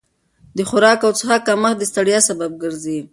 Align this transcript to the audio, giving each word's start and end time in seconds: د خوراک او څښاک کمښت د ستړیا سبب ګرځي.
د 0.57 0.59
خوراک 0.69 0.99
او 1.07 1.11
څښاک 1.19 1.41
کمښت 1.47 1.77
د 1.79 1.83
ستړیا 1.91 2.19
سبب 2.29 2.51
ګرځي. 2.63 2.99